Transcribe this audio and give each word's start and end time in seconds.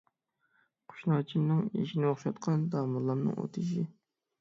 قۇشناچىمنىڭ 0.93 1.61
ئېشىنى 1.69 2.09
ئوخشاتقان 2.15 2.67
داموللامنىڭ 2.75 3.41
ئوتيېشى. 3.47 3.91